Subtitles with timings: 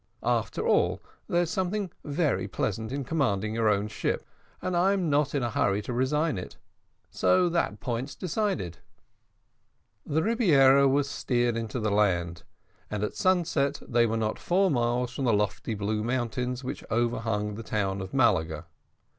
[0.23, 0.99] After all,
[1.29, 4.25] there's something very pleasant in commanding your own ship,
[4.59, 6.57] and I'm not in a hurry to resign it
[7.11, 8.79] so that point's decided."
[10.03, 12.41] The Rebiera was steered in to the land,
[12.89, 17.53] and at sunset they were not four miles from the lofty blue mountains which overhang
[17.53, 18.65] the town of Malaga.